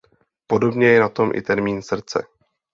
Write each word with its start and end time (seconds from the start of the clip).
Podobně 0.47 0.87
je 0.87 0.99
na 0.99 1.09
tom 1.09 1.31
i 1.35 1.41
termín 1.41 1.81
srdce. 1.81 2.25